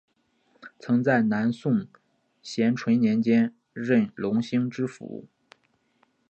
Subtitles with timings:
[0.79, 1.85] 曾在南宋
[2.41, 5.27] 咸淳年间任隆兴知府。